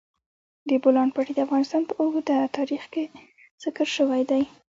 د 0.67 0.69
بولان 0.83 1.09
پټي 1.15 1.33
د 1.35 1.39
افغانستان 1.47 1.81
په 1.87 1.93
اوږده 2.01 2.37
تاریخ 2.57 2.83
کې 2.93 3.03
ذکر 3.63 3.87
شوی 3.97 4.21
دی. 4.29 4.43